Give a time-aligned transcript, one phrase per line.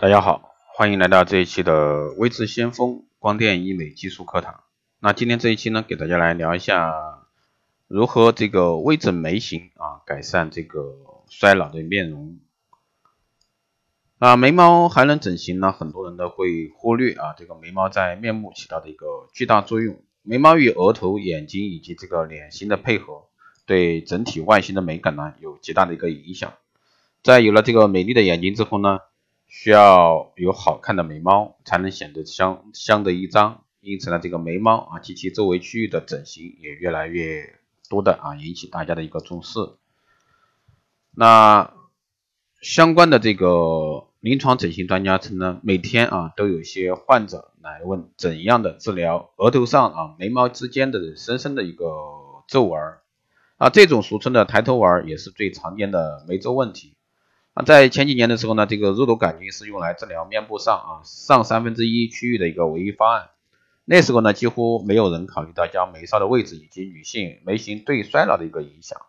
[0.00, 4.62] 大家好，欢迎来到这一期的微智先锋光电医美技术课堂。
[5.00, 7.26] 那今天这一期呢，给大家来聊一下
[7.88, 10.94] 如何这个微整眉形啊，改善这个
[11.28, 12.38] 衰老的面容。
[14.20, 15.72] 啊，眉毛还能整形呢？
[15.72, 20.00] 很多人都会忽略啊，这个眉毛在面部起到的一个巨大作用。
[20.22, 23.24] 眉毛与额头、眼睛以及这个脸型的配合，
[23.66, 26.52] 对整体外形的美感呢，有极大的一个影响。
[27.24, 29.00] 在有了这个美丽的眼睛之后呢？
[29.48, 39.58] 需要有好看的眉毛才能显得相相得益彰，因此呢，这个眉毛啊及其周围区域的整形也越来越多的啊引起大家的一个重视。
[41.12, 41.72] 那
[42.60, 51.86] 相关的这个临床整形专家称呢，每天啊都有些患者来问怎样的治疗额头上啊眉毛之间的深深的一个
[52.46, 52.80] 皱纹
[53.56, 56.97] 啊，这种俗称的抬头纹也是最常见的眉周问题。
[57.64, 63.30] 在前几年的时候呢，这个肉毒杆菌是用来治疗面部上啊上三分之一区域的一个唯一方案。
[63.84, 69.00] 那时候呢，几乎没有人考虑到将眉梢的位置以及女性眉形对衰老的一个影响。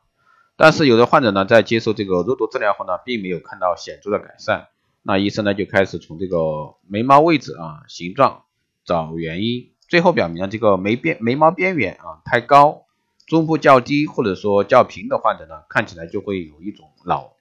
[0.56, 4.68] 但是有的患者呢，在接受这个肉毒治疗后呢，并没有看到显著的改善。
[5.04, 8.44] 那医生呢，就开始从这个眉毛位置啊形状
[8.84, 12.86] 找原因，最后表明了这个眉边眉毛边缘啊太高、
[13.28, 17.32] 中部较低或者说较平的患者呢，看起来就会有一种老。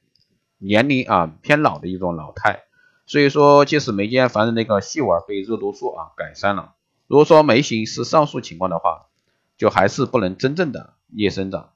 [0.59, 2.65] 年龄啊偏老的一种老态，
[3.07, 6.75] 所以说即使眉间凡人那个细纹被肉毒素啊改善了，
[7.07, 9.07] 如果说眉形是上述情况的话，
[9.57, 11.71] 就还是不能真正的叶生长。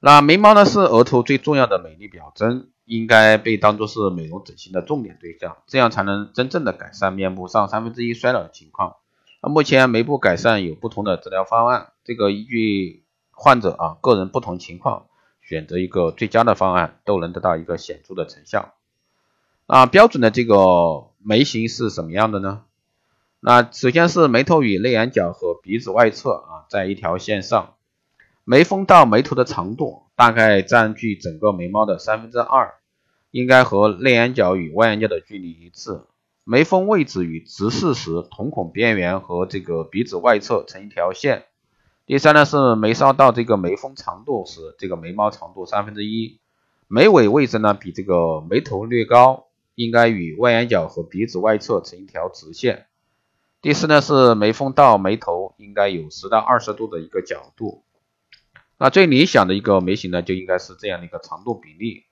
[0.00, 8.96] 那眉毛呢是额头最重要的美丽表征，应该被当作是美容整形的重点对象，这样才能真正的改善面部上三分之一衰老的情况。
[9.42, 15.06] 那目前眉部改善有不同的治疗方案，这个依据患者啊个人不同情况。
[15.48, 18.74] 选择一个最佳的方案，都能得到一个显著的成效。
[19.64, 22.64] 啊，标准的这个眉形是什么样的呢？
[23.40, 27.76] 那首先是眉头与内眼角和鼻子外侧啊，在一条线上，
[28.44, 32.74] 眉峰到眉头的长度大概占据整个眉毛的三分之二，
[33.30, 36.02] 应该和内眼角与外眼角的距离一致。
[36.44, 41.46] 眉峰位置与直视时，瞳孔边缘和这个鼻子外侧成一条线。
[42.08, 46.40] 第三呢是眉梢到这个眉峰长度时，这个眉毛长度三分之一，
[46.86, 52.86] 眉尾位置呢比这个眉头略高，应该与外眼角和鼻子外侧成一条直线。
[53.60, 57.84] 第四呢是眉峰到眉头应该有十到二十度的一个角度。
[58.78, 62.04] 那最理想的一个眉形呢就应该是这样的一个长度比例，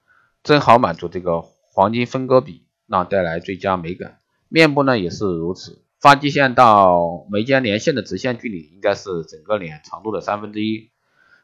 [0.42, 4.18] 正好满足这个黄金分割比，那带来最佳美感。
[4.50, 5.85] 面部呢也是如此。
[5.98, 10.90] 发际线到眉间连线的直线距离应该是整个脸长度的三分之一。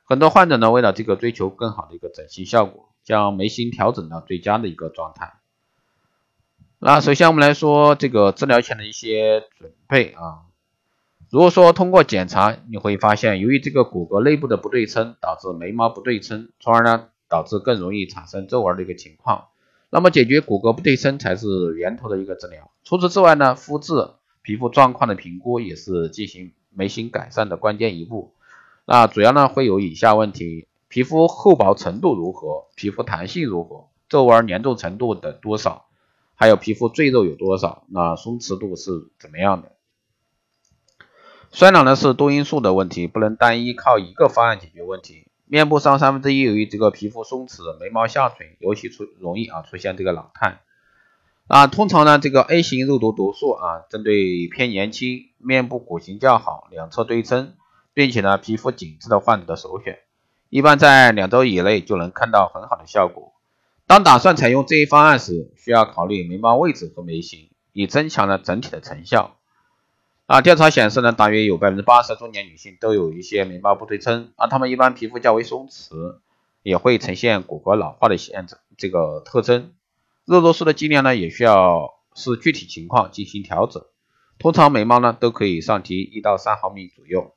[0.04, 5.34] 很多患者呢，为了这个追求更好的一个整形效果，将眉心调整到最佳的一个状态。
[6.78, 10.42] 那首先我们来说这个治疗前的一些准备啊。
[11.30, 19.46] 如果说通过检查你会发现，由于这个骨骼内部的不对称，导致眉毛不对称，从而呢导致更容易产生皱纹的一个情况。
[19.88, 22.70] 那么解决骨骼不对称才是源头的一个治疗。
[22.84, 24.10] 除此之外呢，肤质。
[24.42, 28.34] 皮肤状况的评估也是进行眉形改善的关键一步。
[28.84, 32.66] 那主要呢会有以下问题：皮肤厚薄程度如何？
[32.74, 33.88] 皮肤弹性如何？
[34.08, 35.86] 皱纹粘重程度的多少？
[36.34, 37.84] 还有皮肤赘肉有多少？
[37.88, 39.72] 那松弛度是怎么样的？
[41.52, 45.28] 衰老呢是多因素的问题，不能单一靠一个方案解决问题。
[45.46, 50.62] 面部上三分之一由于这个皮肤松弛，眉毛下垂，尤其出容易啊出现这个老态。
[51.48, 57.54] 啊，通常呢，这个 A 型肉毒毒素啊，针对偏年轻、面部骨型较好、两侧对称，
[57.92, 59.98] 并且呢皮肤紧致的患者的首选，
[60.48, 63.32] 一般在两周以内就能看到很好的效果。
[63.86, 69.36] 当打算采用这一方案时，需要考虑眉毛位置和眉形，以增强了整体的成效。
[70.26, 76.16] 啊，调查显示呢，大约有百分之八十中年女性都有一些眉毛不对称，啊，她们一般皮肤较为松弛，
[76.62, 78.46] 也会呈现骨骼老化的现
[78.78, 79.72] 这个特征。
[80.24, 83.82] 肉毒素的剂量呢，也需要视具体情况进行调整。
[84.38, 87.34] 通常眉毛呢都可以上提一到三毫米左右。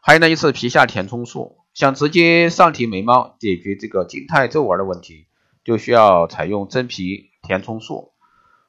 [0.00, 5.26] 还有呢，就是皮下填充术，想直接上提眉毛解决这个静态皱纹的问题，
[5.64, 8.12] 就需要采用真皮填充术。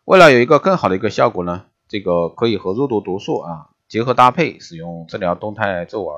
[0.06, 6.16] 为了有一个更好的一个效果呢，这个可以和肉毒毒素啊结合搭配使用治疗动态皱纹。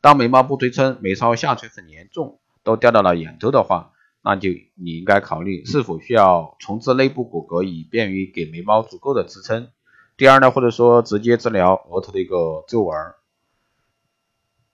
[0.00, 3.92] 当眉毛不对称、眉梢下垂很严重，都掉到了眼周的话。
[4.24, 9.68] 那就你应该考虑是否需要重置内部骨骼，以便于给眉毛足够的支撑。
[10.16, 12.96] 第二呢，或者说直接治疗额头的一个皱纹。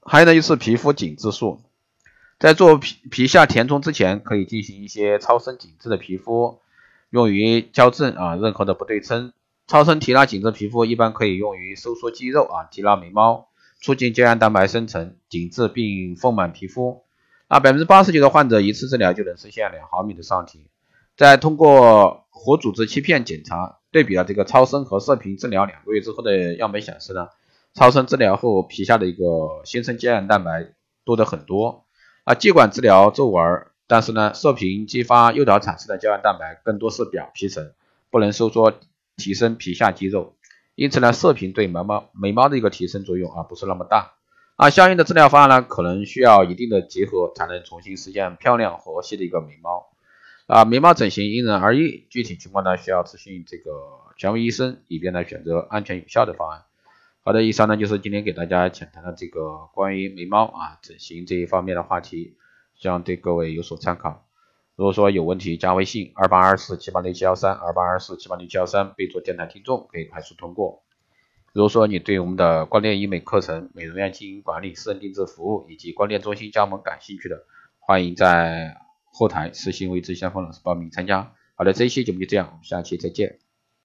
[0.03, 1.63] 还有呢，就是皮肤紧致术，
[2.39, 6.61] 在做皮皮下填充之前，可以进行一些超声紧致的皮肤
[7.11, 9.33] 用于矫正啊任何的不对称。
[9.67, 13.49] 超声提拉紧致皮肤一般可以用于收缩肌肉啊，提拉眉毛，
[13.81, 17.03] 促进胶原蛋白生成，紧致并丰满皮肤。
[17.49, 20.67] 啊，百分之八十九的患者一次治疗就能实现两毫米的上提。
[21.17, 27.29] 再通过活组织切片检查，对比了这个超声和射频治疗两个月之后的样本显示呢，
[27.73, 29.25] 超声治疗后皮下的一个
[29.65, 30.75] 新生胶原蛋白
[31.05, 31.87] 多得很多。
[32.25, 37.73] 啊，尽管治疗皱纹，但是呢，射频激发诱导产生的胶原蛋白更多是表皮层，
[38.11, 38.75] 不能收缩
[39.17, 40.37] 提升皮下肌肉，
[40.75, 44.18] 因此呢，射频对眉毛眉毛的一个提升作用啊不是那么大。
[44.59, 49.87] 啊，相应的治疗方案呢，可能需要一定的结合，才能重新实现漂亮和谐的一个眉毛。
[50.49, 53.71] 啊，眉毛整形因人而异，具体情况呢需要咨询这个
[54.17, 56.65] 权威医生，以便呢选择安全有效的方案。
[57.23, 62.37] 好的，以上呢就是今天给大家浅谈的这个关于眉毛啊整形这一方面的话题，
[62.75, 64.27] 希望对各位有所参考。
[64.75, 70.83] 如果说有问题，加微信二八二四七八六七幺三二八二四七八六七幺三，备注电台听众，可以快速通过。
[71.53, 77.45] 如果说你对我们的光电医美课程、美容院经营管理、私人定制服务以及光电中心加盟感兴趣的，
[77.79, 78.83] 欢迎在。
[79.11, 81.33] 后台私信为志先锋老师报名参加。
[81.57, 83.39] 好的，这一期节目就这样，我们下期再见。